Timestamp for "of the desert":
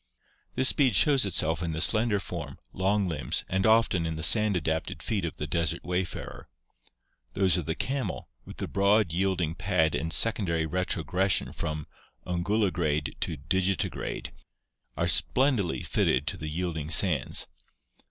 5.25-5.83